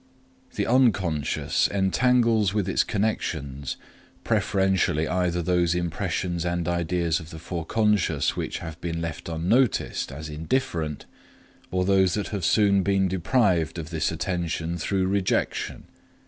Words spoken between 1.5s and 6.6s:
entangles with its connections preferentially either those impressions